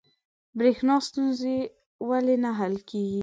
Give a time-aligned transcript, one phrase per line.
[0.57, 1.53] بریښنا ستونزه
[2.09, 3.19] ولې نه حل کیږي؟